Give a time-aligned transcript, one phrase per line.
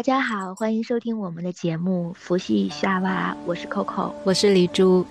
[0.00, 5.04] 大家好，欢迎收听我们的节目《佛系夏娃》，我是 Coco，我是李珠。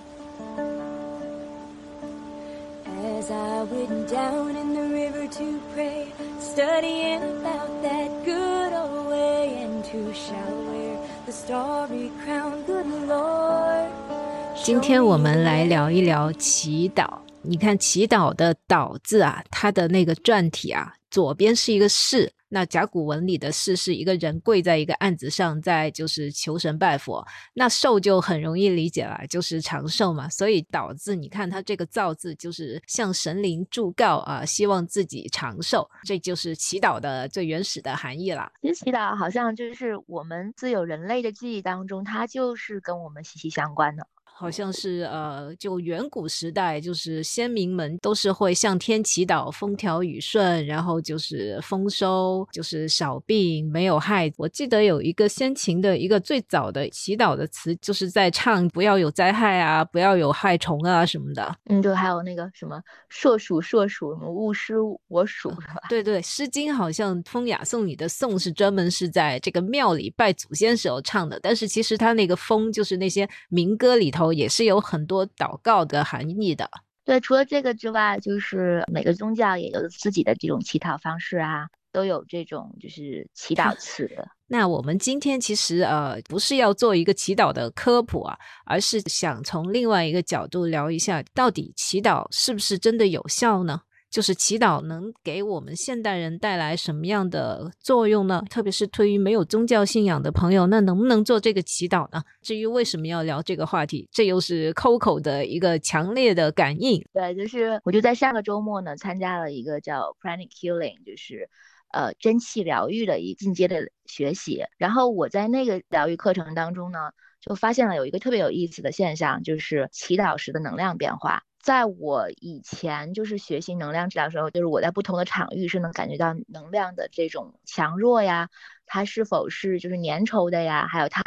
[14.56, 17.08] 今天我们来聊一聊祈祷。
[17.42, 22.32] 你看祈祷的“祷”字啊，它的那个篆体啊，左边是一个“士”。
[22.52, 27.24] 那甲骨文里的“士”是一个人跪在一个案子上，在就是求神拜佛。
[27.54, 30.28] 那寿就很容易理解了，就是长寿嘛。
[30.28, 35.88] 所以“祷”字，你看它这个“造”字，就是向神灵祝告啊，希望自己长寿。
[36.04, 38.50] 这就是祈祷的最原始的含义了。
[38.60, 44.06] 其实祈祷好像就是我们自有人类的记忆当中，它就是跟我们息息相关的。
[44.40, 54.32] 好像是呃，就远古时代，就是先民们都是会向天祈祷风调雨顺，然后就是丰收，就是少病没有害。
[54.38, 61.54] 我记得有一个先秦的一个最早的祈祷的词，就是在唱不要有灾害啊，不要有害虫啊什么的。
[61.66, 64.76] 嗯，对还有那个什么硕鼠硕鼠，什么勿失
[65.08, 65.82] 我鼠，是吧？
[65.90, 74.29] 对对，《诗经》好像《风雅颂》里的颂是专门是在这个庙里拜祖先时候唱的，但是其实它那个风就是那些民歌里头。
[74.32, 76.68] 也是有很多祷告的含义的。
[77.04, 84.08] 对，除了这个之外，就是每个宗教也有自己的这种祈祷方式啊，都有这种就是祈祷词。
[84.46, 93.80] 那我们今天其实呃不是要做一个祈祷的科普啊，而是想从另外一个角度聊一下，到底祈祷是不是真的有效呢？
[94.10, 98.42] 就是祈祷能给我们现代人带来什么样的作用呢？
[98.50, 102.20] 特别是对于没有宗教信仰的朋友，那能不能做这个祈祷呢？
[102.42, 107.00] 至于为什么要聊这个话题，这又是 Coco 的一个强烈的感应。
[107.12, 111.48] 对，就是我就在上个周末呢，参加了一个叫 Pranic Healing，就是
[111.92, 114.64] 呃真气疗愈的一进阶的学习。
[114.76, 116.98] 然后我在那个疗愈课程当中呢，
[117.40, 121.44] 就发现了有一个特别有意思的现象，就是祈祷时的能量变化。
[121.60, 128.48] 在我以前就是学习能量治疗的时候，就是我在不同的场域是能感觉到能量的这种强弱呀，
[128.86, 131.22] 它是否是就是粘稠的呀，还有它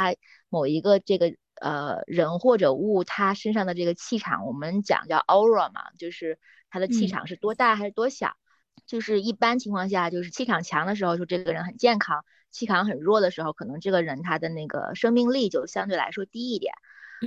[0.50, 8.34] 某一个这个呃人或者物它身上的这个气场，我们讲叫 aura 嘛，就是它的气场是多大还是多小。
[8.86, 12.22] 就是一般情况下，就是气场强的时候，就这个人很健康；
[12.52, 16.74] 气场很弱的时候，可能这个人他的那个生命力就相对来说低一点。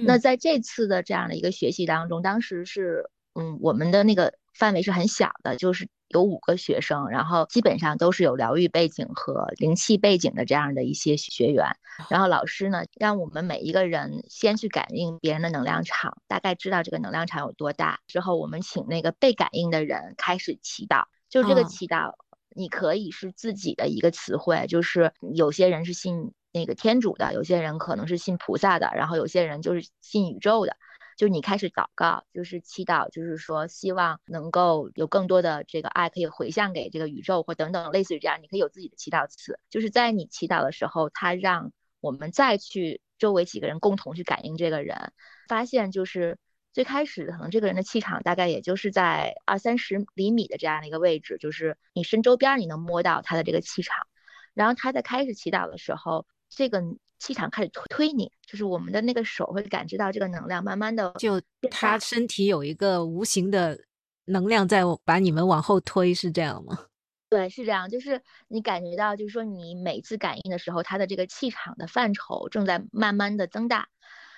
[0.05, 11.67] 那在这次的这样的一个学习当中，当时是，嗯，我们的那个范围是很小的，就是有五个学生，然后基本上都是有疗愈背景和灵气背景的这样的一些学员。
[12.11, 18.01] 然后老师呢，让我们每一个人先去感应别人的能量场，大概知道这个能量场有多大。
[18.07, 22.13] 之后我们请那个被感应的人开始祈祷，就这个祈祷，
[22.55, 26.33] 你可以是自己的一个词汇，就是有些人是信。
[26.57, 30.75] 那个天主的，有些人可能是信菩萨的，然后有些人就是信宇宙的。
[31.19, 39.59] 就你开始祷告，就是祈祷，就是说希望能够有更多的这个爱可以回向给这个宇宙或等等，类似于这样，你可以有自己的祈祷词。
[39.71, 45.13] 就是在你祈祷的时候，他让我们再去周围几个人共同去感应这个人，
[45.49, 46.39] 发现就是
[46.75, 54.07] 最开始可能这个人的气场大概也就是在二三十厘米的这样的一个位置，就是你身周边你能摸到他的这个气场，
[54.53, 56.27] 然后他在开始祈祷的时候。
[56.49, 56.83] 这个
[57.19, 61.41] 气场开始推推你，就是我们的那个手会感知到这个能量，慢慢的就
[61.71, 63.79] 他身体有一个无形的
[64.27, 66.87] 能量在把你们往后推，是这样吗？
[67.29, 73.89] 对，是这样，就是你感觉到，就是说你每次感应的时候，它的这个气场的范畴正在慢慢的增大，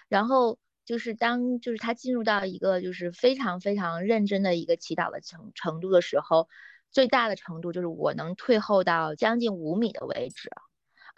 [0.08, 6.48] 然后就是当就是他进入到一个就是非常非常认真的一个祈祷的程程度的时候，
[6.90, 10.50] 最大的程度就是我能退后到将近五米的位置。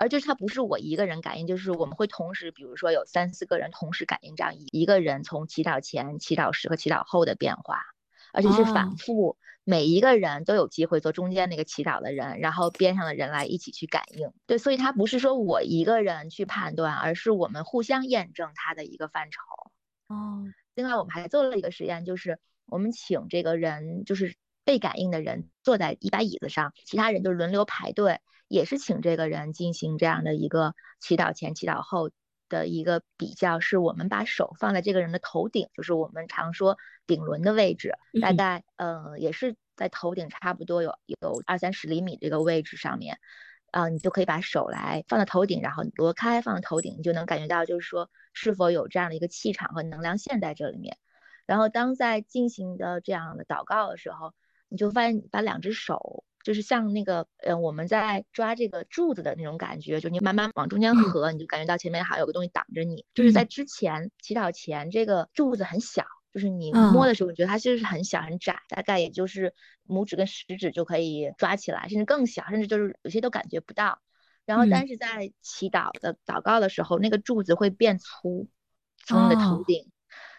[0.00, 7.82] 而就是它不是我一个人感应，就是我们会同时，比如说有三四个人同时感应这样一一个人从祈祷前、祈祷时和祈祷后的变化，
[8.32, 14.32] 而且是反复，每一个人都有机会做中间那个祈祷的人，然后边上的人来一起去感应。
[14.46, 19.42] 对，所以它不是说我一个人去判断，而是我们互相验证它的一个范畴。
[20.08, 28.18] 哦，另外我们还做了一个实验，就是我们请这个人，就是被感应的人坐在一把椅子上，其他人就轮流排队。
[28.50, 32.10] 也是请这个人进行这样的一个祈祷前、祈祷后
[32.48, 36.76] 的一个比较，是我们把手放在这个人的头顶，就是我们常说
[37.06, 43.20] 顶轮的位置，大概呃也是在头顶差不多有有二三十厘米这个位置上面，
[43.70, 50.98] 啊，你就可以把手来放在头顶，然后挪开放在头顶，你就能感觉到就是说是否有这样的一个气场和能量线在这里面。
[51.46, 54.34] 然后当在进行的这样的祷告的时候，
[54.68, 56.24] 你就发现把两只手。
[56.42, 63.04] 就是像那个，呃，我们在抓这个柱子的那种感觉，就你慢慢往中间合，你就感觉到前面好像有个东西挡着你。
[63.14, 69.54] 就是在之前祈祷前，这个柱子很小，就是你摸的时候，你觉得它其实是很小很窄，大概也就是
[69.86, 74.00] 拇指跟食指就可以抓起来，甚至更小，甚至就是有些都感觉不到。
[74.46, 78.48] 然后，但是在祈祷的祷告的时候，那个柱子会变粗，
[79.04, 79.90] 从你的头顶。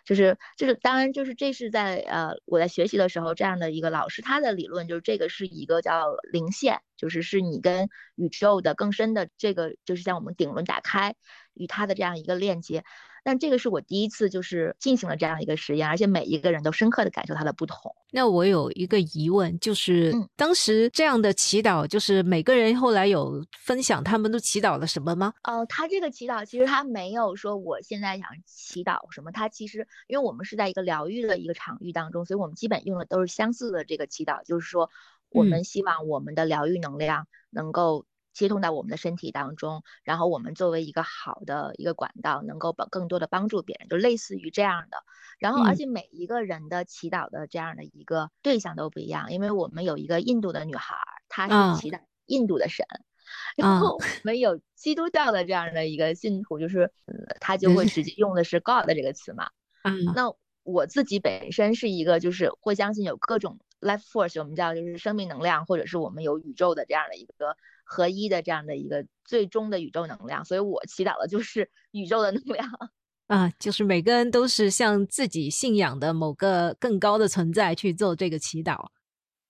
[0.06, 11.16] 就是就是，当然就是这是在呃我在学习的时候，这样的一个老师他的理论就是这个是一个叫零线，就是是你跟宇宙的更深的这个，就是像我们顶轮打开
[11.54, 12.84] 与它的这样一个链接。
[13.24, 17.96] 但这个是我第一次就是进行了这样一个实验，而且每一个人都深刻的感受它的不同。
[18.12, 25.34] 那我有一个疑问，就是当时这样的祈祷，就是每个人后来有分享他们都祈祷了什么吗？
[25.44, 34.90] 哦，他这个祈祷其实他没有说我现在想祈祷什么，他其实因为我们是在一个疗愈的一个场域当中，所以我们基本用的都是相似的这个祈祷，就是说
[35.30, 38.06] 我们希望我们的疗愈能量能够。
[38.34, 44.98] 接通到我们的身体当中，然后我们作为一个好的一个管道，能够帮更多的帮助别人，就类似于这样的。
[45.38, 50.96] 然后，而且每一个人的祈祷的这样的一个对象都不一样，因为我们有一个印度的女孩，
[51.30, 52.86] 她是祈祷印度的神，
[53.58, 56.92] 然后我们有基督教的这样的一个信徒，就是
[57.40, 59.50] 他就会直接用的是 God 这个词嘛。
[59.84, 60.32] 嗯，那
[60.64, 67.58] 我自己本身是一个就是会相信有各种 life force，我们叫就是生命能量，或者是我们有宇宙的这样的一个。
[67.92, 72.66] 合一的这样的一个最终的宇宙能量，所以我祈祷的就是 宇宙的能量
[73.28, 78.88] 啊，就是每个人都是向自己信仰的某个更高的存在去做这个祈祷。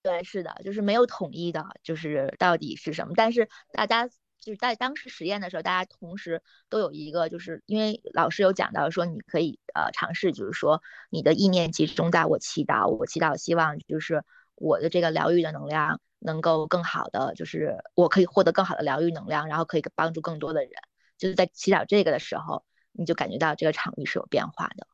[0.01, 3.13] 对，是的，就是没有统一的，就是到底是什么。
[3.15, 14.23] 但是大家就是在当时实验的时候，大家同时都有一个，就是因为老师有讲到说，你可以呃尝试，就是说你的意念集中在我祈祷，我祈祷希望就是
[14.55, 16.01] 我的这个疗愈的能量。
[16.21, 20.71] 能够更好的，就是我可以获得更好的疗愈能量，然后可以帮助更多的人。
[21.17, 22.63] 就是在祈祷这个的时候，
[22.93, 24.87] 你就感觉到这个场域是有变化的。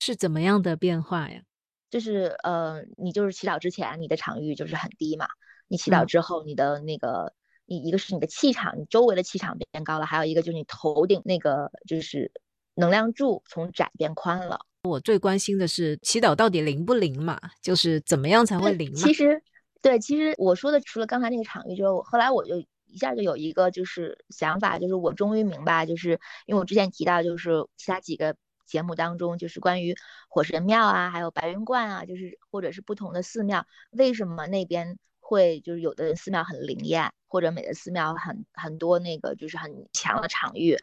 [0.00, 1.40] 是怎么样的变化呀？
[1.88, 5.26] 就是呃，你就是祈祷之前，你的场域就是很低嘛。
[5.68, 7.32] 你祈祷之后，你的那个，
[7.64, 12.30] 你一个是你的气场，你周围的气场变高了，还有一个就是你头顶那个就是
[12.74, 14.60] 能量柱从窄变宽了。
[14.82, 17.40] 我最关心的是祈祷到底灵不灵嘛？
[17.62, 18.98] 就是怎么样才会灵嘛？
[18.98, 19.42] 其实。
[19.82, 28.36] 对，其实我说的除了刚才那个场域之后，后来我就一下就有一个就是想法，就是我终于明白，就是因为我之前提到，就是其他几个
[28.66, 29.94] 节目当中，就是关于
[30.28, 34.98] 火神庙啊，还有白云观啊，就是或者是不同的寺庙，为什么那边。
[35.28, 40.76] 会就是有的寺庙很灵验，或者每个寺庙很很多那个就是很强的场域，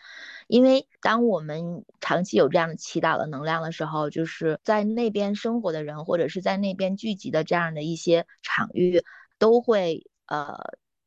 [0.48, 9.02] 因为当我们长期有这样的祈祷的能量的时候，就是在那边生活的人或者是在那边聚集的这样的一些场域，
[9.40, 10.58] 都会呃，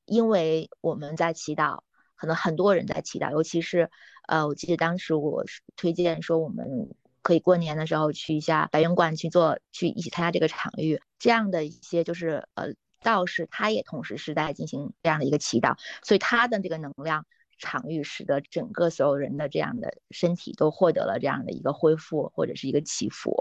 [0.07, 1.81] 因为我们在祈祷，
[2.15, 3.91] 可能很多人在祈祷，尤其是
[4.29, 5.45] 呃，我记得当时我
[5.77, 6.89] 推荐说我们
[7.21, 12.73] 可以过年的时候去一下白云观去做，去一起参加这个场域，这样的一些就是呃。
[13.07, 17.25] 道士他也同时是在进行这样的一个祈祷，所以他的这个能量
[17.59, 23.33] 场域使得整个所有人的这样的身体都获得了这样的一个恢复或者是一个祈福，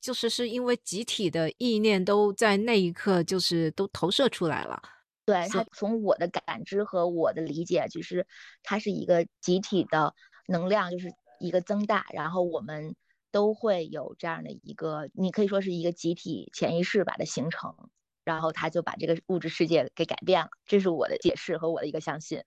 [0.00, 4.82] 就是是因为集体的意念都在那一刻就是都投射出来了。
[5.24, 8.26] 对他从我的感知和我的理解，就是
[8.62, 10.14] 它是一个集体的
[10.46, 12.96] 能量，就是一个增大，然后我们
[13.30, 17.74] 都会有这样的一个，你可以说是一个集体潜意识把它形成。
[18.28, 22.42] 然后他就把这个物质世界给改变了，这是我的解释和我的一个相信。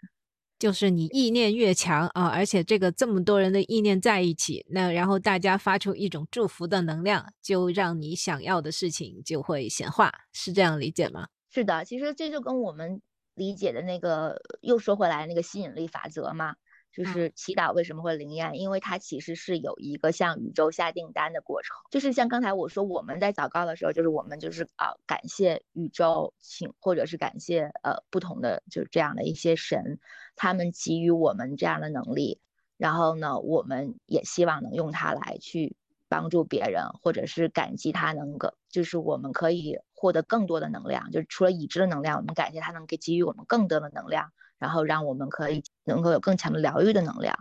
[0.60, 11.28] 就是你意念越强啊，而且这个这么多人的意念在一起，那然后大家发出一种祝福的能量，就让你想要的事情就会显化，是这样理解吗？
[11.50, 13.02] 是的，其实这就跟我们
[13.34, 16.54] 理解的那个又说回来那个吸引力法则嘛。
[16.92, 18.60] 就是祈祷为什么会灵验？
[18.60, 21.76] 因为它其实是有一个向宇宙下订单的过程。
[21.90, 30.00] 就是像刚才我说，我们在祷告的时候，就是我们就是啊，感谢宇宙，请或者是感谢呃不同的就是这样的一些神，
[30.36, 32.42] 他们给予我们这样的能力。
[32.78, 35.76] 然后呢，我们也希望能用它来去
[36.10, 41.12] 帮助别人，或者是感激他能够，就是我们可以获得更多的能量。
[41.12, 44.34] 就是除了已知的能量，我们感谢他能给给予我们更多的能量。
[44.62, 47.36] 然后让我们可以能够有更强的疗愈的能量。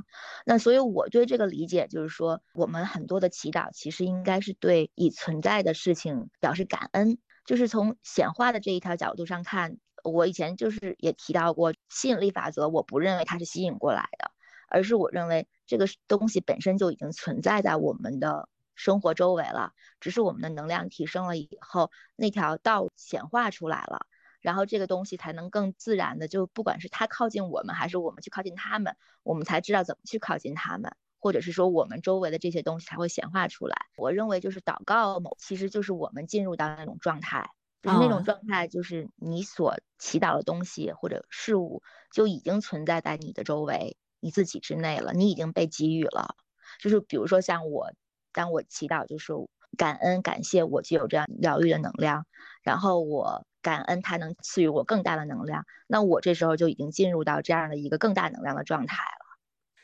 [0.46, 7.18] 那所以我对这个理解就是说，我们很多的祈祷其实应该是对已存在的事情表示感恩。
[7.44, 14.30] 就是从显化的这一条角度上看，我以前就是也提到过吸引力法则，我不认为它是吸引过来的，
[14.68, 24.06] 而是我认为这个东西本身就已经存在在我们的生活周围了，只是我们的能量提升了以后，那条道显化出来了。
[24.40, 33.76] 然后这个东西才能更自然的，就不管是他靠近我们，还是我们去靠近他们，我们才知道怎么去靠近他们，或者是说我们周围的这些东西才会显化出来。
[33.98, 37.50] 我认为就是祷告，某其实就是我们进入到那种状态，
[37.82, 46.34] 就是那种状态，就是你所祈祷的东西或者事物就已经存在在你的周围，你自己之内了，你已经被给予了。
[46.80, 47.92] 就是比如说像我，
[48.32, 49.34] 当我祈祷，就是
[49.76, 52.24] 感恩感谢我具有这样疗愈的能量，
[52.62, 53.44] 然后我。
[53.62, 59.26] 感恩他能赐予我更大的能量，那我这时候就已经进入到这样的一个更大能量的状态了。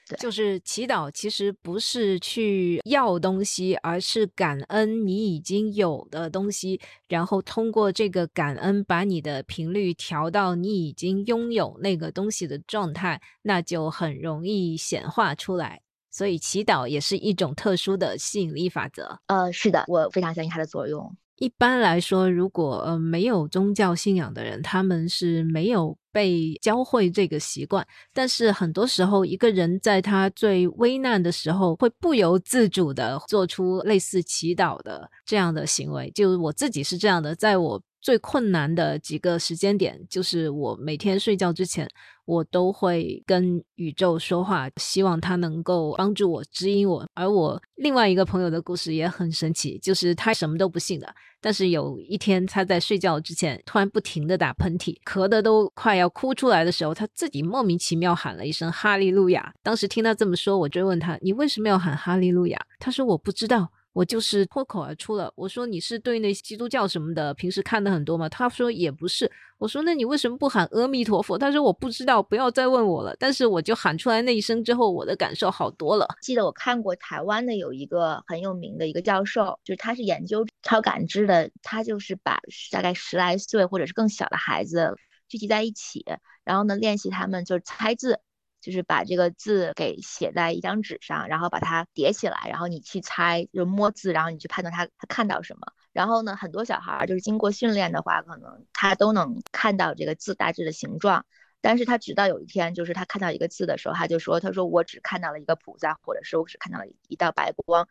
[0.09, 15.81] 对，就是祈祷，其实不是去要东西，而是感恩你已经有的东西，然后通过这个感恩，把你的频率调到你已经拥有那个东西的状态，那就很容易显化出来。
[16.09, 19.21] 所以祈祷也是一种特殊的吸引力法则。
[19.27, 21.17] 呃，是的，我非常相信它的作用。
[21.39, 27.87] 一般来说，如果呃没有宗教信仰的人，他们是没有被教会这个习惯。
[28.13, 36.11] 但是很多时候，一个人在他最危难的时候，会不由自主的做出类似祈祷的这样的行为。
[36.15, 37.83] 就我自己是这样的，在我。
[38.03, 41.91] 最困难的几个时间点，就是我每天睡觉之前，
[42.27, 47.07] 我都会跟宇宙说话，希望他能够帮助我、指引我。
[47.15, 59.55] 而我另外一个朋友的故事也很神奇，就是他什么都不信的，但是有一天他在睡觉之前突然不停的打喷嚏，咳的都快要哭出来的时候，他自己莫名其妙喊了一声哈利路亚。
[59.63, 68.29] 当时听他这么说，我追问他：“你为什么要喊哈利路亚？”他说：“我不知道。”我就是脱口而出了，我说你是对那些基督教什么的平时看的很多吗？
[68.29, 69.31] 他说也不是。
[69.57, 71.39] 我说那你为什么不喊阿弥陀佛？
[71.39, 73.17] 他说我不知道，不要再问我了。
[73.19, 76.07] 但是我就喊出来那一声之后，我的感受好多了。
[76.21, 82.39] 记得我看过台湾的有一个很有名的一个教授，就是他是研究超感知的，他就是把
[82.71, 84.95] 大概十来岁或者是更小的孩子
[85.27, 86.05] 聚集在一起，
[86.45, 88.21] 然后呢练习他们就是猜字。
[88.67, 95.73] 就是把这个字给写在一张纸上，然后把它叠起来，然后你去猜，就摸字，然后你去判断他他看到什么。
[95.93, 101.25] 然后呢，很多小孩儿就是经过训练的话，可能他都能看到这个字大致的形状。
[101.61, 107.87] 但是他直到有一天，就是他看到一个字的时候，他就说：“他说我只看到了一个菩萨，或者是我只看到了一道白光。”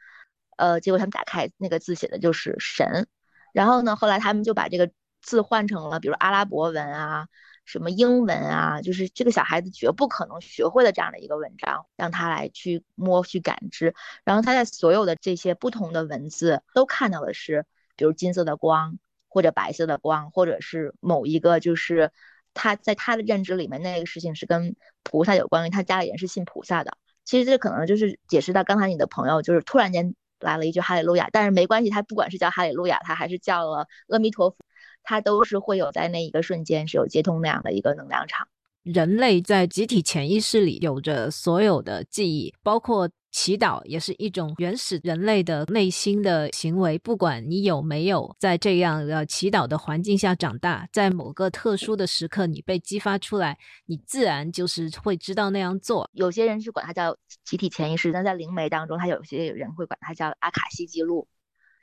[0.58, 3.08] 呃，结果他们打开那个字写的就是神。
[3.54, 4.92] 然后呢，后来他们就把这个
[5.22, 7.28] 字换成了，比如阿拉伯文啊。
[7.66, 22.12] 什么英文啊，就是这个小孩子绝不可能学会的这样的一个文章，让他来去摸去感知，然后他在所有的这些不同的文字都看到的是，比如金色的光，或者白色的光，或者是某一个就是
[22.54, 26.98] 他在他的认知里面那个事情是跟菩萨有关，因为他家里人是信菩萨的。
[27.24, 34.58] 其实这可能就是解释到刚才你的朋友就是突然间来了一句哈利路亚，但是没关系，他不管是叫哈利路亚，他还是叫了阿弥陀佛。
[35.06, 38.48] 它都是会有在那一个瞬间是有接通那样的一个能量场。
[38.84, 47.00] 人类在集体潜意识里有着所有的记忆，包括祈祷也是一种原始人类的内心的行为。
[47.00, 53.58] 不管你有没有在这样的祈祷的环境下长大，在某个特殊的时刻你被激发出来，
[53.88, 56.08] 你自然就是会知道那样做。
[56.14, 61.28] 有些人是管它叫集体潜意识，但在灵媒当中，他有些人会管它叫阿卡西记录。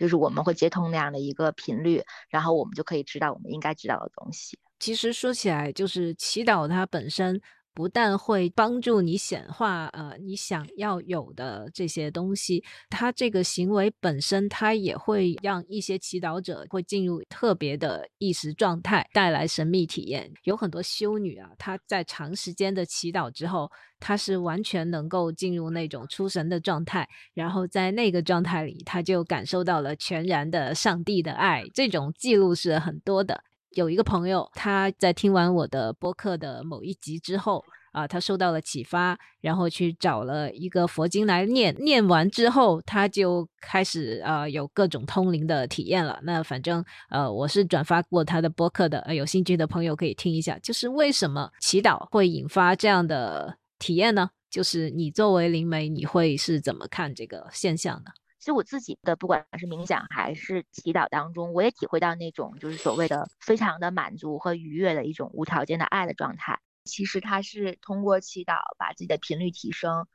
[0.02, 4.58] 就是我们会接通那样的一个频率，然后我们就可以知道我们应该知道的东西。
[4.80, 7.40] 其实说起来，就是祈祷它本身。
[7.74, 20.30] 不但会帮助你显化，呃，你想要有的这些东西，它这个行为本身，它也会让一些祈祷者会进入特别的意识状态，带来神秘体验。
[20.44, 31.64] 有很多修女啊，她在长时间的祈祷之后，她是完全能够进入那种出神的状态，然后在那个状态里，她就感受到了全然的上帝的爱。
[31.72, 33.42] 这种记录是很多的。
[33.74, 41.74] 有一个朋友，他在听完我的播客的某一集之后，啊，他受到了启发，然后去找了一个佛经来念。
[41.78, 46.18] 念完之后，他就开始啊，有各种通灵的体验了。
[46.22, 50.58] 那反正呃，我是转发过他的播客的，呃有兴趣的朋友可以听一下。
[50.58, 54.30] 就是为什么祈祷会引发这样的体验呢？
[54.50, 58.10] 就是你作为灵媒，你会是怎么看这个现象呢？
[58.42, 66.58] 其实我自己的不管是冥想还是祈祷当中，我也体会到那种就是所谓的非常的满足和愉悦的一种无条件的爱的状态。
[66.82, 70.08] 其实它是通过祈祷把自己的频率提升，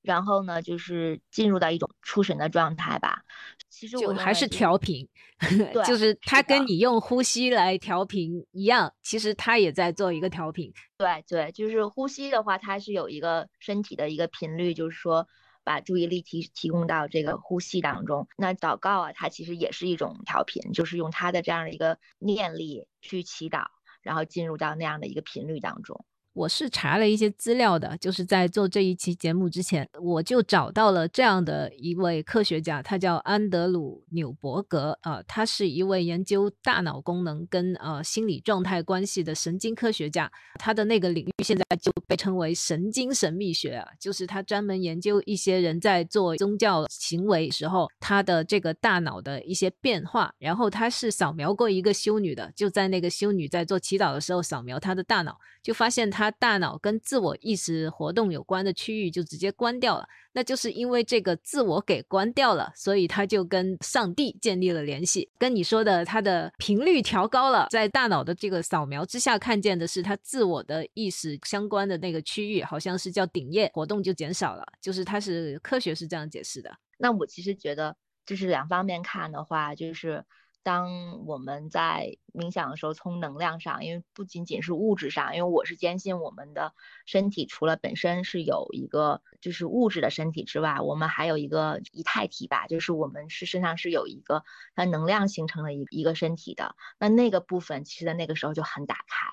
[0.00, 3.24] 然后呢就是进入到一种出神的状态吧。
[3.68, 5.08] 其实我还是调频，
[5.84, 10.72] 就是它跟你用呼吸来调频一样，其实它也在做一个调频。
[10.96, 15.26] 对对，就是呼吸的话，它是有一个身体的一个频率，就是说。
[15.64, 23.66] 把注意力提提供到这个呼吸当中，那祷告啊，它其实也是一种调频，就是用它的这样的一个念力去祈祷，
[24.02, 26.04] 然后进入到那样的一个频率当中。
[26.34, 40.32] 我是查了一些资料的，就是在做这一期节目之前，我就找到了这样的一位科学家，他叫安德鲁纽伯格啊，他是一位研究大脑功能跟呃心理状态关系的神经科学家。
[40.58, 50.32] 他的那个领域现在就被称为神经神秘学啊，就是他专门研究一些人在做宗教行为时候，他的这个大脑的一些变化。
[50.38, 56.21] 然后他是扫描过一个修女的，就在那个修女在做祈祷的时候扫描她的大脑，就发现她。
[56.22, 65.28] 他大脑跟自我意识活动有关的区域就直接关掉了，那就是因为这个自我给关掉了，所以他就跟上帝建立了联系。
[65.36, 76.70] 跟你说的，他的频率调高了，在大脑的这个扫描之下看见的是他自我的意识相关的那个区域，好像是叫顶叶活动就减少了，就是它是科学是这样解释的。
[76.98, 80.24] 那我其实觉得，就是两方面看的话，就是。
[80.62, 86.72] 当我们在冥想的时候，从能量上，因为不仅仅是物质上，因为我是坚信我们的
[87.04, 96.76] 身体除了本身是有一个就是物质的身体之外，我们还有一个以太体吧，就是我们是身上是有一个它能量形成的一一个身体的。
[96.98, 99.28] 那那个部分其实在那个时候就很打开，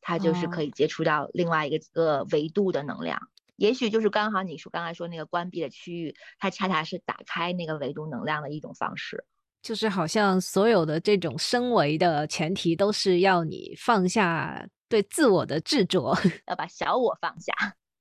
[0.00, 3.28] 它就是可以接触到另外一个个维度的能量。
[3.56, 9.24] 也许就是刚好你说刚才说那个关闭的区域，它恰恰是打开那个维度能量的一种方式。
[9.64, 16.14] 就是好像所有的这种升维的前提，都是要你放下对自我的执着，
[16.46, 17.50] 要把小我放下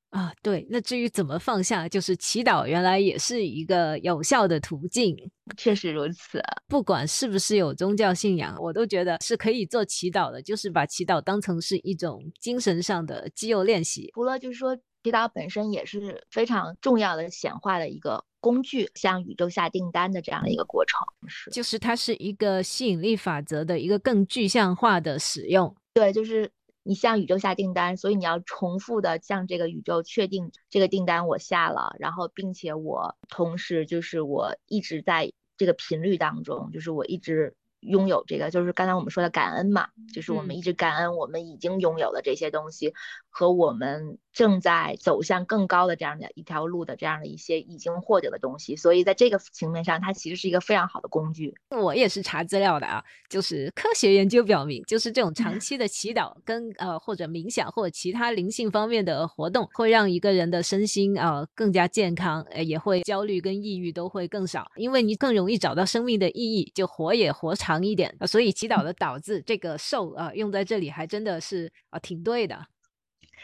[0.10, 0.34] 啊。
[0.42, 5.16] 对，那至于怎么放下，就是祈祷，原来也是一个有效的途径。
[5.56, 14.12] 确实如此，不管是不是有宗教信仰，我都觉得是可以做祈祷的，就是把祈祷当成是一种精神上的肌肉练习。
[14.14, 14.78] 除了就是说。
[15.04, 25.76] 祈祷本身也是非常重要的显化的一个工具，向宇宙下订单的这样的一个过程，是就是它是一个吸引力法则的一个更具象化的使用。
[25.94, 26.50] 对，就是
[26.84, 37.54] 你向宇宙下订单，所以你要重复的向这个宇宙确定这个订单我下了，然后并且我同时就是我一直在这个频率当中，就是我一直。
[37.86, 42.94] 拥有这个就是刚才我们说的感恩嘛，就是我们一直感恩我们已经拥有的这些东西
[43.36, 51.54] 和我们正在走向更高的这样的一条路的这样的一些已经获得的东西，所以在这个层面上，它其实是一个非常好的工具。
[51.70, 67.84] 我也是查资料的啊，就是科学研究表明，就是这种长期的祈祷跟呃或者冥想或者其他灵性方面的活动，会让一个人的身心啊更加健康，呃也会焦虑跟抑郁都会更少，因为你更容易找到生命的意义，就活也活长。
[67.84, 72.66] 一点所以祈祷的“祷”字，这个“寿”啊，用在这里还真的是啊，挺对的。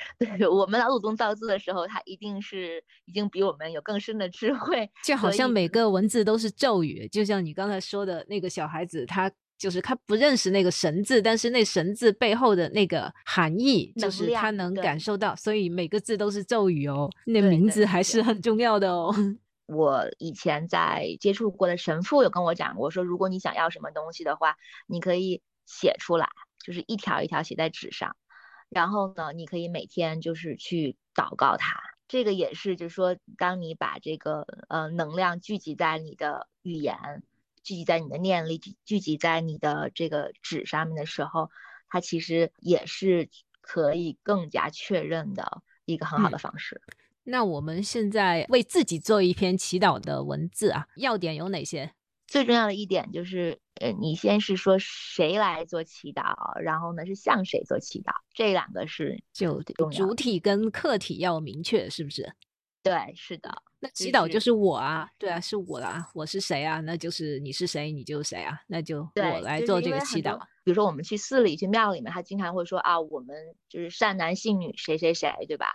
[0.18, 4.90] 对我们老祖宗造字的时候，他一定是已经比我们有更深的智慧。
[5.04, 17.10] 就好像每个文字都是咒语，就像你刚才说的那个小孩子，他就是他不认识那个“神”字，但是那“神”字背后的那个含义，就是他能感受到，所以每个字都是咒语哦。
[17.26, 19.14] 那名字还是很重要的哦。
[19.68, 24.56] 我以前在接触过的神父有跟我讲过，说如果你想要什么东西的话，
[24.88, 26.30] 你可以写出来，
[26.66, 28.16] 就是一条一条写在纸上，
[28.70, 31.80] 然后呢，你可以每天就是去祷告它。
[32.08, 37.22] 这个也是，就是说，当你把这个呃能量聚集在你的语言，
[37.64, 41.52] 聚集在你的念力，聚聚集在你的这个纸上面的时候，
[41.88, 43.30] 它其实也是
[43.62, 46.82] 可以更加确认的一个很好的方式。
[47.26, 51.94] 那我们现在为自己做一篇祈祷的文字啊，要点有哪些？
[52.26, 59.62] 最重要的一点就是，呃，你先是说谁来做祈祷，然后呢是向谁做祈祷，这两个是就
[59.92, 62.34] 主体跟客体要明确，是不是？
[62.84, 63.64] 对，是的。
[63.82, 66.82] 那祈祷就是我啊，对啊，是我啊，我是谁啊？
[66.82, 68.60] 那就是你是谁，你就是谁啊？
[68.68, 70.38] 那就我来做这个祈祷。
[70.70, 75.74] 比如说我们去寺里、去庙里面，他经常会说啊，我们就是善男信女谁谁谁，对吧？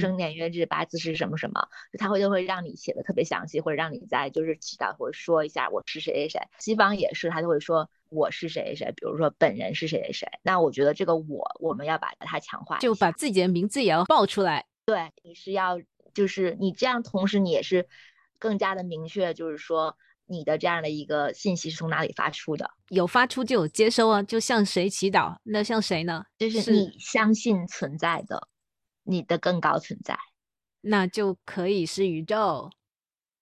[0.00, 6.40] 生年月日八字是什么什么，他会就会让你写的特别详细，或者让你在就是祈祷或者说一下我是谁谁谁。
[6.60, 10.28] 西方也是，他就会说我是谁谁谁，比如说本人是谁谁谁。
[10.42, 14.66] 那我觉得这个我，我们要把它强化，就把自己的名字也要报出来。
[14.86, 15.80] 对，你是要。
[16.14, 17.86] 就是你这样，同时你也是
[18.40, 19.96] 更加的明确，就是说
[20.28, 26.24] 你的这样的一个信息是从哪里发出的，有发出就有接收啊，就向谁祈祷，那向谁呢？
[26.38, 28.48] 就是你相信存在的，
[29.04, 30.18] 你的更高存在，
[30.82, 32.70] 那就可以是宇宙，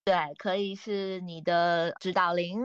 [0.04, 2.60] 对，可以是你的指导灵，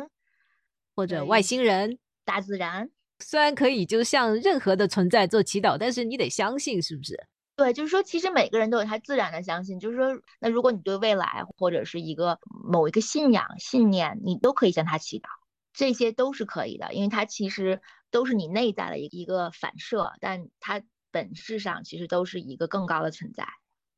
[0.95, 7.27] 或者外星人、大自然，虽然可以就向任何的存在做祈祷，但是你得相信，是不是？
[7.55, 9.79] 对，就是说，其实每个人都有他自然的相信。
[9.79, 15.27] 就是说，那如果你对未来或者是一个某一个信仰、信念，你都可以向他祈祷，
[15.73, 23.47] 这些都是可以的，因为它其实都是你内在的一一个反射，但它本质上其实都是一个更高的存在。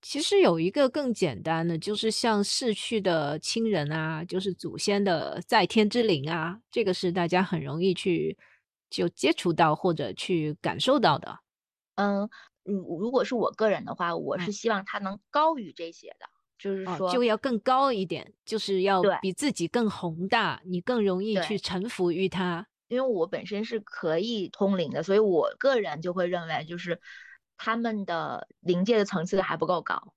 [0.01, 8.37] 其实有一个更简单的，就是像逝去的亲人啊，就是祖先的在天之灵啊，这个是大家很容易去
[8.89, 11.39] 就接触到或者去感受到的。
[11.95, 12.29] 嗯，
[12.63, 22.67] 如如果是我个人的话，我是希望它能高于这些的，就是说就要更高一点，就是要比自己更宏大，你更容易去臣服于它。
[22.87, 26.99] 因为我本身是可以通灵的，所以我个人就会认为就是。
[27.55, 30.13] 他们的临界的层次还不够高，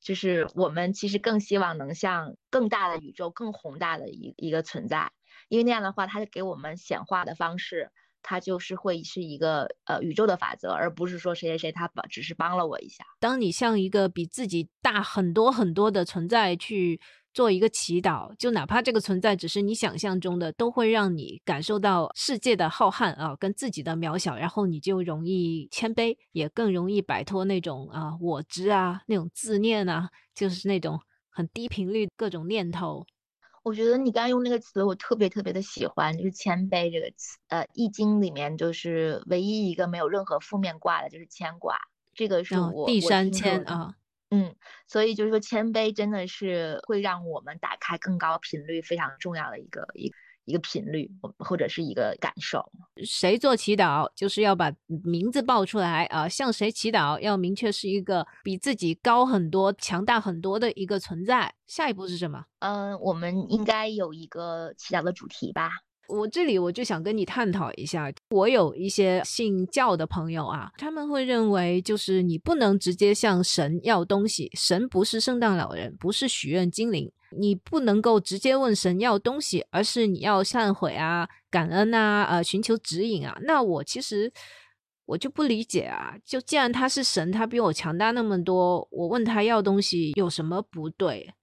[0.00, 5.10] 就是我们其实更希望能像更大的宇宙、更宏大的一一个存在，
[5.48, 7.90] 因为那样的话，它给我们显化的方式，
[8.22, 13.04] 它就是会是一个呃宇宙的法则，而不是说谁谁谁他帮只是帮了我一下。
[13.20, 17.00] 当你向一个比自己大很多很多的存在去。
[17.34, 33.06] 做一个祈祷，就哪怕这个存在只是你想象中的，都会让你感受到世界的浩瀚啊，跟自己的渺小，然后你就容易谦卑，也更容易摆脱那种啊我执啊那种自念啊，就是那种很低频率各种念头。
[33.62, 37.38] 我觉得你刚刚用那个词，我特别特别的喜欢，就是谦卑这个词。
[37.48, 41.78] 呃，《易经》里面就是唯一一个没有任何负面卦的，就是谦卦。
[42.14, 43.94] 这个是我第三谦啊。
[44.30, 50.10] 嗯，所以就是说，谦卑真的是会让我们打开更高频率非常重要的一个一
[50.44, 52.64] 一个频率，或者是一个感受。
[53.04, 54.72] 谁做祈祷，就是要把
[55.04, 56.28] 名字报出来啊！
[56.28, 61.52] 向谁祈祷，要明确是一个比自己高很多、强大很多的一个存在。
[61.66, 62.44] 下一步是什么？
[62.58, 65.70] 嗯，我们应该有一个祈祷的主题吧。
[66.08, 83.36] 我这里我就想跟你探讨一下，我有一些信教的朋友啊，他们会认为就是你不能直接向神要东西，神不是圣诞老人，不是许愿精灵，你不能够直接问神要东西，而是你要忏悔啊、感恩啊、呃寻求指引啊。
[83.42, 84.32] 那我其实
[85.06, 91.34] 我就不理解啊，就既然他是神，他比我强大那么多，我问他要东西有什么不对？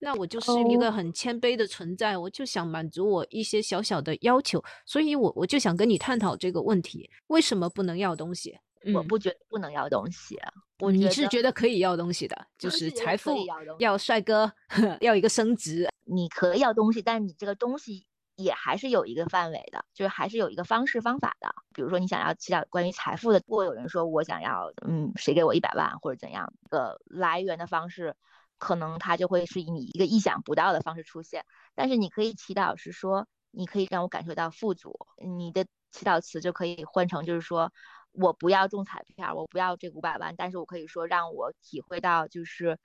[0.00, 8.56] 那我就是一个很谦卑的存在，我就想满足我一些小小的要求，所以我我就想跟你探讨这个问题：为什么不能要东西？
[8.94, 10.38] 我不觉得不能要东西，
[10.78, 13.36] 我你是觉得可以要东西的，就是财富
[13.78, 14.52] 要帅哥，
[15.00, 21.54] 要一个升职，你可以要东西，但你这个东西也还是有一个范围的，就是还是有一个方式方法的。
[21.74, 28.14] 比如说你想要祈祷关于财富的，如果有人说我想要，嗯，谁给我一百万或者怎样的来源的方式。
[28.60, 31.44] 可能它就会是以你一个意想不到的方式出现，
[31.76, 37.72] 但是你可以祈祷是说，你可以让我感受到富足，你的祈祷词就可以换成就是说
[38.20, 42.78] 我不要中彩票，我不要这五百万，但是我可以说让我体会到就是，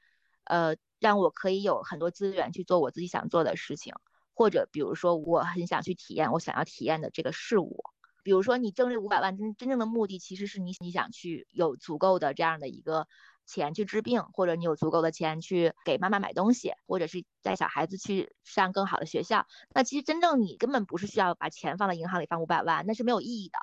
[0.45, 3.93] 呃，让我可以有很多资源去做我自己想做的事情，
[4.33, 7.83] 或者比如说我很想去体验我想要体验的这个事物，
[8.23, 13.07] 比如说你挣这五百万真真正的目的其实是你你想去有足够的这样的一个。
[13.45, 19.45] 钱去治病，或者你有足够的钱去给妈妈买东西，或者是带小孩子去上更好的学校。
[19.75, 23.59] 那其实真正你根本不是需要把钱放在银行里放五百万，那是没有意义的。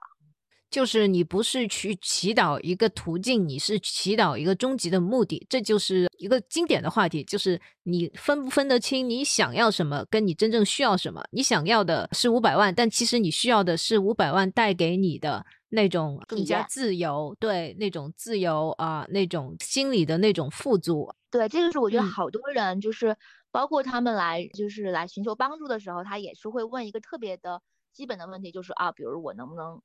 [0.70, 5.44] 就是你不是去祈祷一个途径，你是祈祷一个终极的目的。
[5.50, 11.22] 这就是一个经典的话题，就是你分不分得清你想要什么，跟你真正需要什么。
[11.32, 15.44] 你想要的是五百万，但其实你需要的是五百万带给你的。
[15.72, 23.16] 那种更加自由，对那种自由啊，那种心理的那种富足，对这个是我觉得好多人就是
[23.52, 29.80] 包括他们来就是来寻求帮助的时候，他也是会问一个特别的基本的问题，就是啊，比如我能不能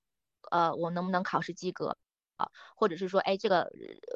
[0.51, 1.97] 呃我能不能考试及格
[2.37, 3.71] 啊，或者是说哎这个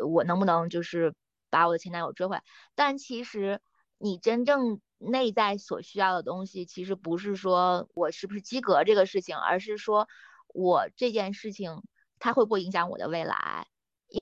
[0.08, 1.14] 我能不能就是
[1.50, 2.44] 把我的前男友追回来？
[2.76, 3.62] 但其实
[3.98, 10.08] 你真正内在所需要的东西，其实不是说我是不是及格这个事情，而是说。
[10.52, 11.84] 我这件事情，
[12.18, 13.68] 它会不会影响我的未来？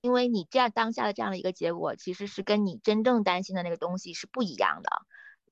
[0.04, 4.90] 因为你这样当下的这样的一个结果，其实是跟你真正担心的那个东西是不一样的。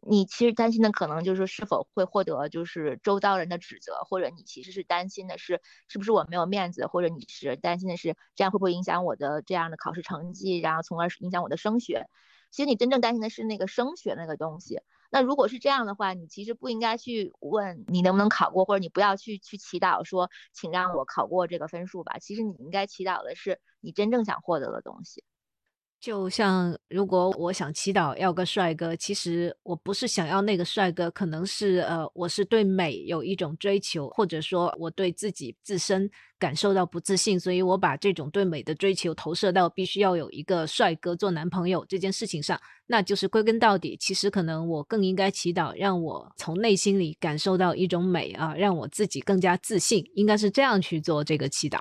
[0.08, 12.08] 你其实担心的可能就是是否会获得就是周遭人的指责，或者你其实是担心的是是不是我没有面子，或者你是担心的是这样会不会影响我的这样的考试成绩，然后从而影响我的升学。
[12.52, 14.80] 其实你真正担心的是那个升学那个东西。
[15.12, 22.18] 那如果是这样的话，你其实不应该去问你能不能考过，或者你不要去去祈祷说，请让我考过这个分数吧。
[22.20, 25.24] 其实你应该祈祷的是你真正想获得的东西。
[26.06, 51.80] 就像如果我想祈祷要个帅哥，其实我不是想要那个帅哥，可能是呃，我是对美有一种追求，或者说我对自己自身感受到不自信，所以我把这种对美的追求投射到必须要有一个帅哥做男朋友这件事情上，那就是归根到底，其实可能我更应该祈祷，让我从内心里感受到一种美啊，让我自己更加自信，应该是这样去做这个祈祷。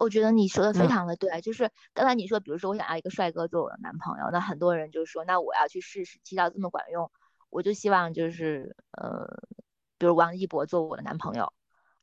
[0.00, 7.10] 我觉得你说的非常的对，就是刚才你说，比如说我想要一个帅哥做我的男朋友，那很多人就说，那我要去试试祈祷这么管用，
[7.50, 9.26] 我就希望就是呃，
[9.98, 11.52] 比如王一博做我的男朋友，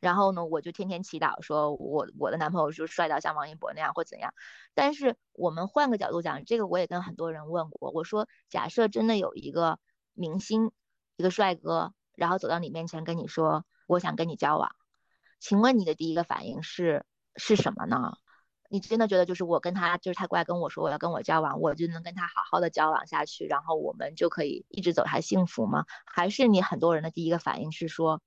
[0.01, 4.34] 然后呢，我就天天祈祷说我我的男朋友就帅到像王一博那样或怎样。
[4.73, 9.79] 但是我们换个角度讲，这个我也跟很多人问过，我说假设真的有一个
[10.13, 10.73] 明星，
[11.15, 14.75] 一个帅哥，然后走到你面前跟你说我想跟你交往，
[15.39, 17.05] 请问你的第一个反应是？
[17.36, 18.17] 是什么呢？
[18.67, 25.86] 你真的觉得就是我跟他，就是他过来跟我说我要跟我交往，我就能跟他好好的交往下去，然后我们就可以一直走下幸福吗？
[26.06, 28.21] 还是你很多人的第一个反应是说，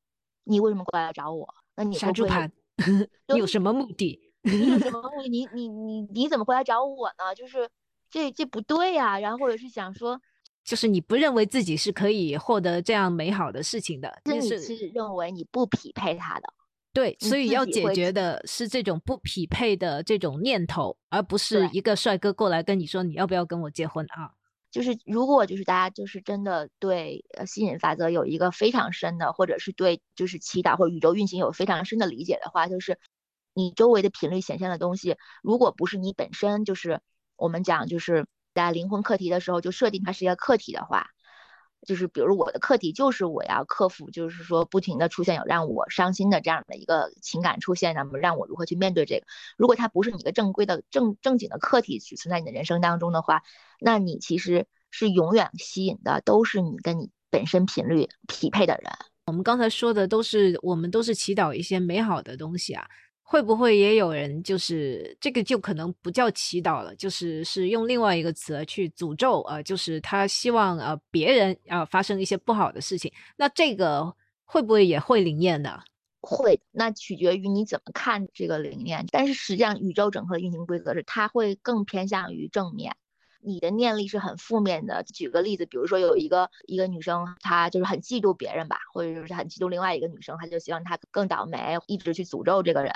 [0.45, 1.55] 你为什么过来找我？
[1.75, 2.53] 那你杀猪盘，
[3.29, 4.21] 你有什么目的？
[4.43, 5.29] 你有什么目的？
[5.29, 7.35] 你你你你怎么过来找我呢？
[7.35, 7.69] 就是
[8.09, 9.19] 这这不对呀。
[9.19, 10.21] 然后或者是想说，
[10.65, 16.55] 就是你不认为自己是可以获得这样美好的事情的，是你是认为你不匹配他的。
[16.99, 24.33] 对，所以要解决的是这种不匹配的这种念头，而不是一个帅哥过来跟你说你要不要跟我结婚啊？
[24.73, 32.99] 就是如果就是大家就是真的对呃吸引法则有一个非常深的，或者是对就是祈祷或者宇宙运行有非常深的理解的话，就是
[33.55, 37.01] 你周围的频率显现的东西，如果不是你本身就是
[37.37, 41.11] 我们讲就是在灵魂课题的时候就设定它是一个课题的话。
[41.87, 49.27] 就是比如我的课题就是我要克服，就是说不停的出现有让我伤心的这样的一个情感出现，那么让我如何去面对这个？
[49.57, 53.43] 如果它不是你一个正规的正正经的课题去存在你的人生当中的话，
[53.81, 58.93] 那你其实是永远吸引的都是你跟你本身频率匹配的人。
[59.27, 62.87] 我们刚才说的都是我们都是祈祷一些美好的东西啊。
[63.31, 74.11] 会不会也有人就是这个就可能不叫祈祷了，就是是用另外一个词去诅咒啊，就是他希望呃别人啊发生一些不好的事情，那这个
[74.47, 75.79] 会不会也会灵验的？
[76.23, 79.05] 会，那取决于你怎么看这个灵验。
[79.13, 82.97] 但是实际上宇宙整合运行规则是它会更偏向于正面。
[83.41, 85.03] 你的念力是很负面的。
[85.05, 92.93] 举个例子，比如说有一个一个女生，她就是很嫉妒别人吧，或者就是很嫉妒另外一个女生，她就希望她更倒霉，一直去诅咒这个人。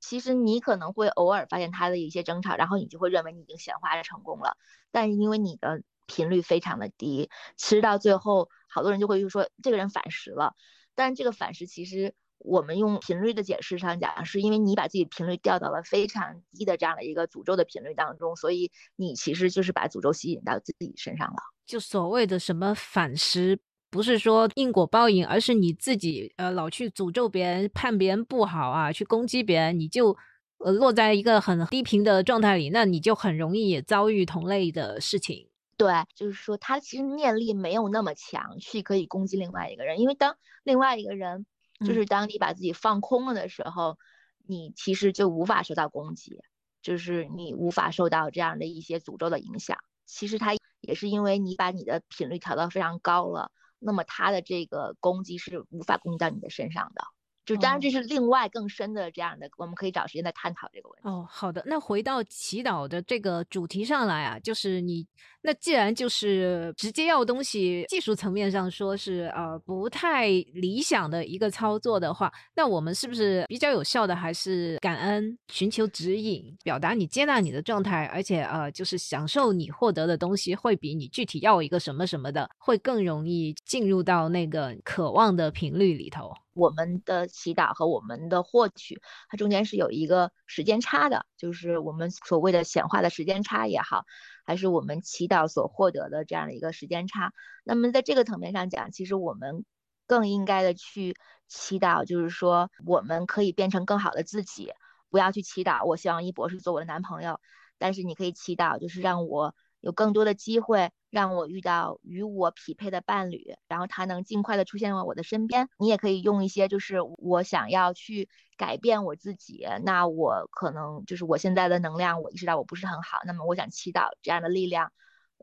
[0.00, 4.56] 其实你可能会偶尔发现她的一些争吵，然后你就会认为你已经显化成功了。
[4.90, 10.54] 但是因为你的频率非常的低，其实到最后，好多人就会说这个人反噬了。
[10.94, 12.14] 但这个反噬其实。
[12.38, 21.36] 我们用频率的解释上讲，是因为你把自己频率调到了非常低的这样的一个诅咒的频率当中，所以你其实就是把诅咒吸引到自己身上了。
[21.64, 23.58] 就所谓的什么反噬，
[23.90, 30.16] 不是说因果报应，而是你自己呃老去诅咒别人、判别人不好啊，去攻击别人，你就
[30.58, 35.48] 呃落在一个很低频的状态里，那你就很容易也遭遇同类的事情。
[35.76, 41.44] 对，就是说他其实念力没有那么强，去可以攻击另外一个人，因为当另外一个人。
[41.84, 43.98] 就是当你把自己放空了的时候，
[44.46, 46.38] 你其实就无法受到攻击，
[46.80, 49.76] 就是你无法受到这样的一些诅咒的影响。
[50.06, 57.04] 其实它也是因为你把你的频率调到非常高了，那么它的这个攻击是无法攻击到你的身上的。
[57.46, 61.08] 就当然这是另外更深的这样的，我们可以找时间再探讨这个问题。
[61.08, 61.62] 哦，好的。
[61.64, 65.06] 那回到祈祷的这个主题上来啊，就是你
[65.42, 86.34] 那既然就是直接要东西，技术层面上说是呃不太理想的一个操作的话，那我们是不是比较有效的还是感恩、寻求指引、表达你接纳你的状态，而且呃就是享受你获得的东西，会比你具体要一个什么什么的，会更容易进入到那个渴望的频率里头。
[86.56, 94.06] 我们的祈祷和我们的获取，它中间是有一个时间差的，就是我们所谓的显化的时间差也好，
[94.46, 97.32] 还是我们祈祷所获得的这样的一个时间差。
[97.62, 99.66] 那么在这个层面上讲，其实我们
[100.06, 101.14] 更应该的去
[101.46, 104.72] 祈祷，就是说我们可以变成更好的自己，
[105.10, 107.38] 不要去祈祷我希望一博士做我的男朋友，
[107.76, 109.54] 但是你可以祈祷，就是让我。
[109.80, 115.68] 有更多的机会让我遇到与我匹配的伴侣，然后他能尽快的出现在我的身边。
[115.78, 124.92] 你也可以用一些，就是我想要去改变我自己，那我可能就是我现在的能量，我意识到我不是很好，那么我想祈祷这样的力量，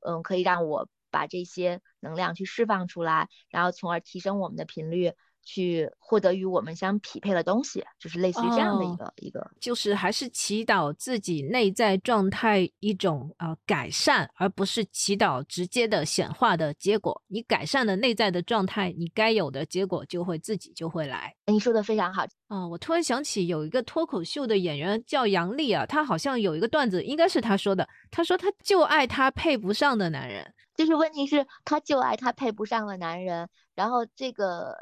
[0.05, 9.51] 嗯，可以让我把这些能量去释放出来，然后从而提升我们的频率，去获得与我们相匹配的东西，就是类似于这样的一哦，个一个。
[9.59, 17.21] 就是还是祈祷自己内在状态一种呃改善，而不是祈祷直接的显化的结果。
[17.27, 21.33] 你改善了内在的状态，你该有的结果就会自己就会来。
[21.47, 27.87] 你说的非常好，哦，我突然想起有一个脱口秀的演员叫杨笠啊，他好像有一个段子，应该是他说的。
[28.09, 30.53] 他说他就爱他配不上的男人。
[30.75, 34.75] 就是问题是他就爱他配不上的男人，然后这个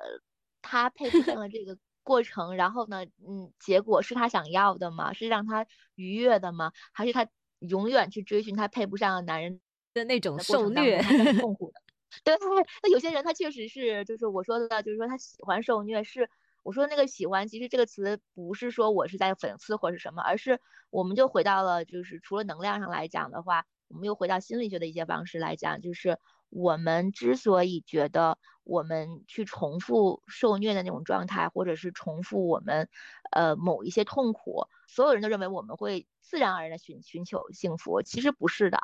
[0.62, 5.14] 他配不上的这个过程，然后呢，嗯，结果是他想要的吗？
[5.14, 6.72] 是让他愉悦的吗？
[6.92, 7.28] 还是他
[7.60, 9.62] 永远去追寻他配不上的男人
[9.94, 11.02] 的那种的受虐
[11.40, 11.82] 痛苦的？
[12.24, 12.36] 对，
[12.84, 16.30] 那有些人他确实是，就是我说的，就是说他喜欢受虐，是
[16.64, 26.18] 我说那个喜欢，其实这个词不是说我是在讽刺或是什么，而是我们就回到了，就是除了能量上来讲的话，我们又回到心理学的一些方式来讲，就是
[26.52, 32.88] 我们之所以觉得我们去重复受虐的那种状态，或者是重复我们
[33.32, 38.78] 呃某一些痛苦，所有人都认为我们会自然而然的寻寻求幸福，其实不是的，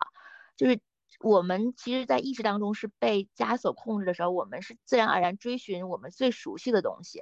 [0.56, 0.80] 就是。
[1.22, 7.22] 我们其实，在意识当中是被枷锁控制的时候，我们是自然而然追寻我们最熟悉的东西。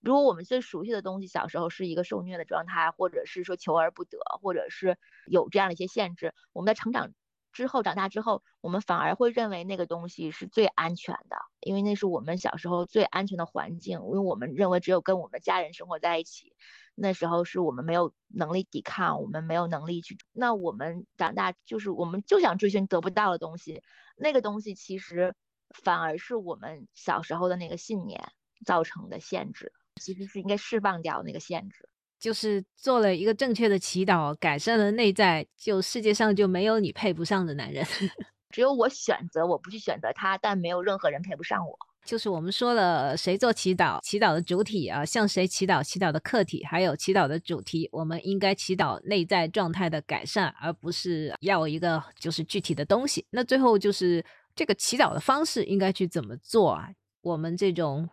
[0.00, 7.12] 如果我们最熟悉的东西小时候是一个受虐的状态，或者是说求而不得，或者是有这样的一些限制，我们在成长
[7.52, 16.54] 之后、长大之后，我们反而会认为那个东西是最安全的，因为那是我们小时候最安全的环境，因为我们认为只有跟我们家人生活在一起。
[16.94, 20.18] 那时候是我们没有能力抵抗，我们没有能力去。
[20.32, 23.82] 那我们长大就是我们就想追寻得不到的东西，
[24.16, 25.34] 那个东西其实
[25.70, 28.32] 反而是我们小时候的那个信念
[28.66, 31.88] 造成的限制，其实是应该释放掉那个限制。
[32.20, 37.84] 就是做了一个正确的祈祷，改善了内在，就世界上就没有你配不上的男人。
[38.50, 41.78] 只有我选择，我不去选择他，但没有任何人配不上我。
[42.04, 53.24] 就是我们说了，谁做祈祷，祈祷的主体啊，向谁祈祷，祈祷的客体，还有祈祷的主题，我们应该祈祷内在状态的改善，而不是要一个就是具体的东西。
[53.30, 54.24] 那最后就是
[54.56, 56.88] 这个祈祷的方式应该去怎么做啊？
[57.22, 58.08] 我们这种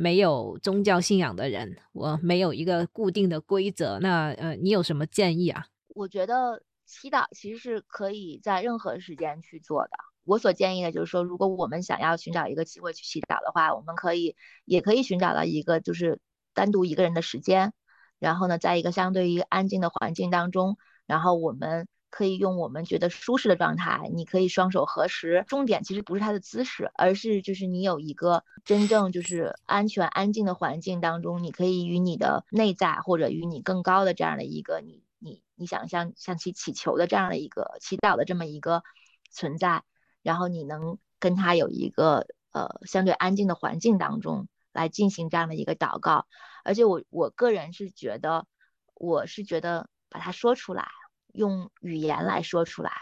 [0.00, 5.66] 没有宗教信仰的人，我没有一个固定的规则，那呃，你有什么建议啊？
[5.88, 9.90] 我觉得祈祷其实是可以在任何时间去做的。
[10.24, 16.18] 我所建议的就是说，如果我们想要寻找一个机会去祈祷的话，我们可以也可以寻找到一个就是
[16.54, 17.74] 单独一个人的时间，
[18.18, 25.44] 然后呢，在一个相对于安静的环境当中，然后我们可以用我们觉得舒适的状态，你可以双手合十。
[25.48, 38.82] 重点其实不是它的姿势，而是就是你有一个真正就是安全安静的环境当中，你可以与你的内在或者与你更高的这样的一个你你你想象向其祈求的这样的一个祈祷的这么一个
[39.30, 39.82] 存在。
[40.22, 46.26] 然后你能跟他有一个呃相对安静的环境当中来进行这样的一个祷告，
[46.62, 48.46] 而且我我个人是觉得，
[48.94, 50.88] 我是觉得把它说出来，
[51.34, 52.92] 用语言来说出来，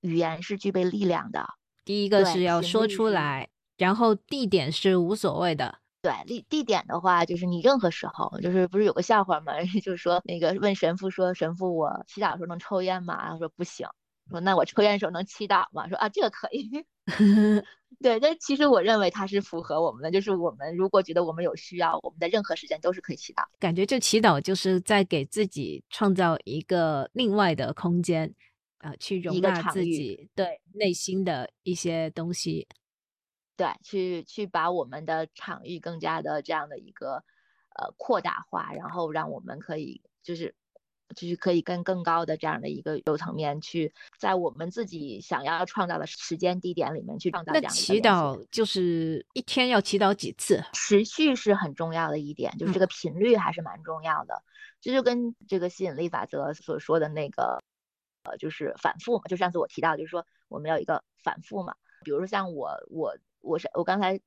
[0.00, 1.46] 语言是具备力量的。
[1.84, 5.78] 第一个是要说出来，然后地点是无所谓的。
[6.00, 9.52] 对，地地点的话，就是你任何时候，就是不是有个笑话吗？
[9.82, 13.30] 就是说那个问神父说，神父我洗澡的时候能抽烟吗？
[13.30, 13.86] 他说不行。
[14.30, 15.88] 说那我抽烟的时候能祈祷吗？
[15.88, 16.70] 说啊这个可以。
[18.00, 23.44] 对，但其实我认为它是符合我们的，就是我们如果觉得我们有需要，我们在任何时间都是可以祈祷。
[23.58, 28.34] 感觉这祈祷就是在给自己创造一个另外的空间，
[28.78, 32.66] 呃，去容纳自己对内心的一些东西。
[33.56, 37.22] 对，去去把我们的场域更加的这样的一个
[37.78, 40.54] 呃扩大化，然后让我们可以就是
[41.14, 50.64] 就是可以跟更高的这样的一个有层面去，在我们自己想要创造的时间地点里面去创造这样的那祈祷就是一天要祈祷几次？
[50.72, 54.42] 持续是很重要的一点，就是这个频率还是蛮重要的。
[54.80, 57.62] 这就跟这个吸引力法则所说的那个，
[58.24, 59.22] 呃，就是反复嘛。
[59.28, 61.74] 就上次我提到，就是说我们要有一个反复嘛。
[62.02, 64.20] 比如说像我，我，我是我刚才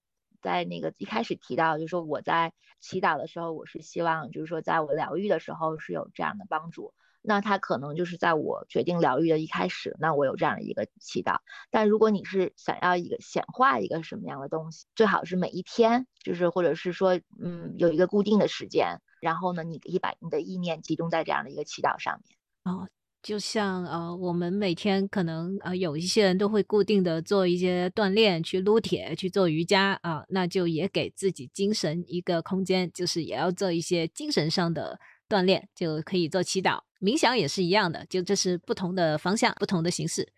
[0.48, 6.94] 在那个一开始提到，就是说我在祈祷的时候，我是希望就是说在我疗愈的时候是有这样的帮助。
[7.22, 11.40] 那它可能就是在我决定疗愈的一开始，那我有这样的一个祈祷。
[11.70, 22.38] 但如果你是想要一个显化一个什么样的东西，最好是每一天，就是或者是说，嗯，有一个固定的时间，然后呢，你可以把你的意念集中在这样的一个祈祷上面。
[22.64, 22.88] 哦，
[23.28, 40.32] 就像呃，我们每天可能呃有一些人都会固定的做一些锻炼，去撸铁，去做瑜伽啊、那就也给自己精神一个空间，就是也要做一些精神上的锻炼，就可以做祈祷、冥想也是一样的，就这是不同的方向、不同的形式。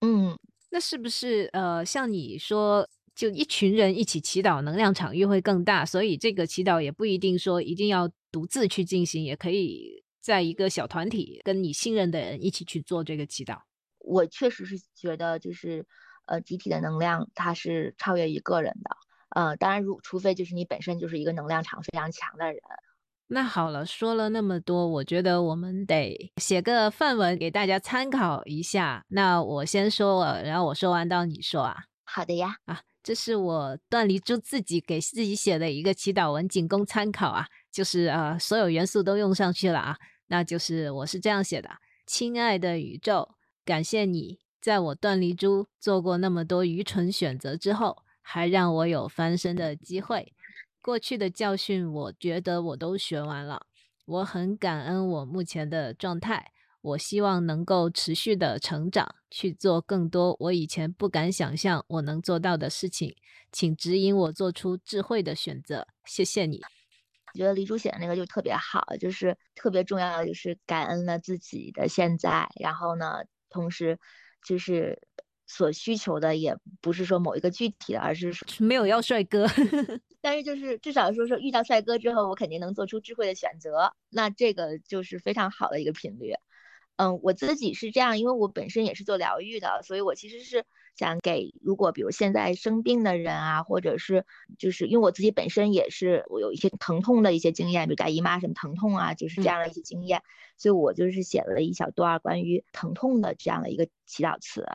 [0.00, 0.36] 嗯，
[0.72, 5.86] 那是不是呃，像你说就一群人一起祈祷，能量场域会更大。
[5.86, 13.58] 所以这个祈祷也不一定说一定要独自去进行，也可以在一个小团体跟你信任的人一起去做这个祈祷。
[13.98, 15.84] 我确实是觉得，就是
[16.24, 18.96] 呃，集体的能量它是超越于个人的。
[19.36, 22.58] 呃，当然，如除非就是你本身就是一个能量场非常强的人。
[23.26, 29.04] 那好了，说了那么多，我觉得我们得写个范文给大家参考一下。
[29.08, 31.84] 那我先说了，然后我说完到你说啊。
[32.04, 32.56] 好的呀。
[32.64, 37.46] 啊，这是我段黎珠自己给自己写的一个祈祷文，仅供参考啊。
[37.72, 39.98] 就是呃，所有元素都用上去了啊。
[40.34, 41.70] 那就是我是这样写的：
[42.08, 50.32] 亲爱的宇宙，感谢你在我段离珠做过那么多愚蠢选择之后，还让我有翻身的机会。
[50.82, 53.66] 过去的教训，我觉得我都学完了。
[54.06, 56.50] 我很感恩我目前的状态。
[56.80, 63.14] 我希望能够持续的成长，去做更多我以前不敢想象我能做到的事情。
[63.52, 65.86] 请指引我做出智慧的选择。
[66.04, 66.60] 谢谢你。
[67.34, 73.98] 我觉得黎珠写的那个就特别好，就是特别重要的就是感恩了自己的现在，然后呢，同时
[74.42, 75.00] 就是。
[75.46, 79.46] 所需求的也不是说某一个具体的，而是说没有要帅哥，
[80.22, 86.32] 但是就是至少说说遇到帅哥之后，我肯定能做出智慧的选择，那这个就是非常好的一个频率。
[86.96, 90.64] 嗯，我自己是这样，因为我本身也是做疗愈的，所以我其实是
[90.96, 94.24] 想给如果比如现在生病的人啊，或者是
[94.58, 100.22] 就是因为我自己本身也是我有一些疼痛的一些经验，比如大姨妈什么疼痛啊，就是这样的一些经验，
[100.56, 104.66] 所以我就是写了一小段关于疼痛的这样的一个祈祷词。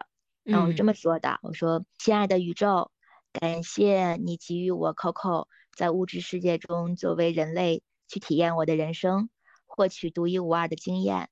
[0.43, 2.91] 然后我是这么说的：“我说，亲爱的宇宙，
[3.32, 5.45] 感谢你给予我 Coco
[5.76, 9.30] 在物质世界中作为人类去体验我的人生，
[9.67, 11.30] 获取独一无二的经验。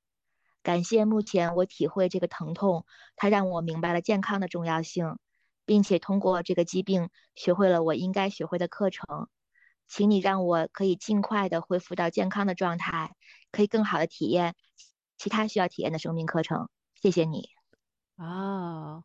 [0.68, 2.84] 感谢目前我体会这个疼痛，
[3.16, 5.16] 它让我明白了健康的重要性，
[5.64, 9.30] 并且通过这个疾病学会了我应该学会的课程。
[9.88, 13.14] 请你让我可以尽快的恢复到健康的状态，
[13.50, 14.56] 可以更好的体验
[15.16, 16.68] 其他需要体验的生命课程。
[17.00, 17.48] 谢谢你。”
[18.16, 19.04] 啊，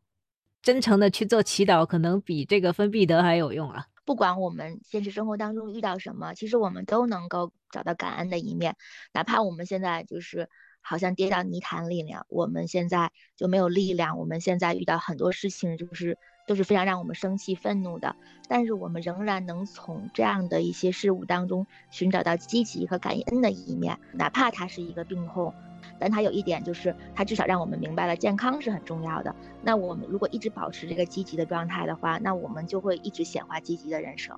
[0.61, 3.88] 真诚的去做祈祷，可能比这个分必得还有用啊！
[4.03, 8.76] 不管我们现实生活当中遇到什么，其实我们都能够找到感恩的一面，
[9.14, 10.49] 哪怕我们现在就是
[10.84, 18.15] 好像跌到泥潭里了，我们现在就没有力量，我们现在遇到很多事情就是都是非常让我们生气、愤怒的，
[18.47, 25.53] 但是我们仍然能从这样的一些事物当中寻找到积极和感恩的一面，哪怕它是一个病痛。
[25.99, 29.36] 但它有一点就是，它至少让我们明白了健康是很重要的。
[29.61, 34.38] 那我们如果一直保持这个积极的状态的话，那我们就会一直显化积极的人生。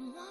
[0.00, 0.29] and why?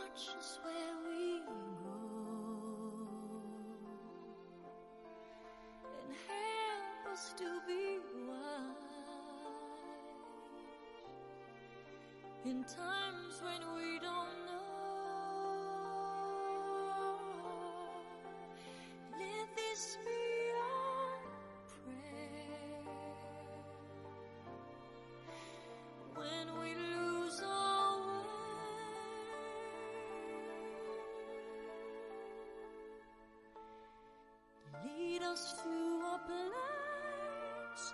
[35.31, 37.93] Us to a place,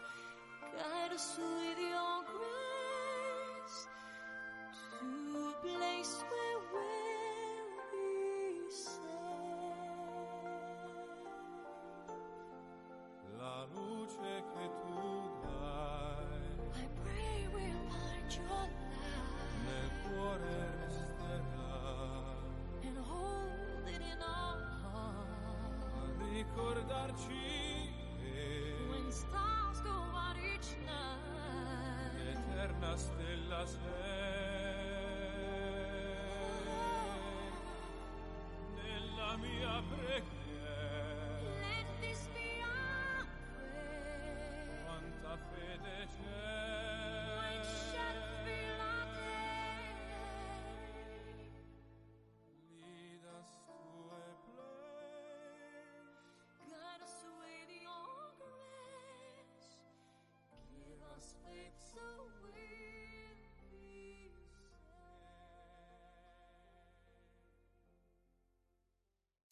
[0.73, 2.54] guide us with your grace
[27.17, 27.54] cheese.